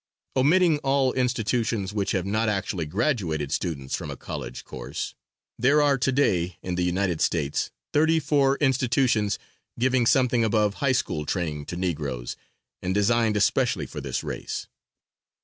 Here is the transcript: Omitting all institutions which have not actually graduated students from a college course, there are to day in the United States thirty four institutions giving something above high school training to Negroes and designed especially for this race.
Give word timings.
Omitting 0.35 0.79
all 0.79 1.13
institutions 1.13 1.93
which 1.93 2.13
have 2.13 2.25
not 2.25 2.49
actually 2.49 2.87
graduated 2.87 3.51
students 3.51 3.95
from 3.95 4.09
a 4.09 4.17
college 4.17 4.63
course, 4.65 5.13
there 5.59 5.79
are 5.79 5.95
to 5.95 6.11
day 6.11 6.57
in 6.63 6.73
the 6.73 6.81
United 6.83 7.21
States 7.21 7.69
thirty 7.93 8.19
four 8.19 8.57
institutions 8.57 9.37
giving 9.77 10.07
something 10.07 10.43
above 10.43 10.73
high 10.81 10.91
school 10.91 11.23
training 11.23 11.67
to 11.67 11.77
Negroes 11.77 12.35
and 12.81 12.95
designed 12.95 13.37
especially 13.37 13.85
for 13.85 14.01
this 14.01 14.23
race. 14.23 14.65